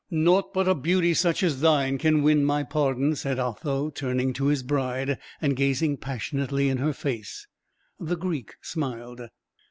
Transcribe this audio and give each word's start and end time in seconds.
"Nought 0.09 0.51
but 0.51 0.67
a 0.67 0.73
beauty 0.73 1.13
such 1.13 1.43
as 1.43 1.61
thine 1.61 1.99
can 1.99 2.23
win 2.23 2.43
my 2.43 2.63
pardon," 2.63 3.15
said 3.15 3.37
Otho, 3.37 3.91
turning 3.91 4.33
to 4.33 4.47
his 4.47 4.63
bride, 4.63 5.19
and 5.39 5.55
gazing 5.55 5.97
passionately 5.97 6.69
in 6.69 6.77
her 6.79 6.91
face. 6.91 7.45
The 7.99 8.17
Greek 8.17 8.55
smiled. 8.63 9.21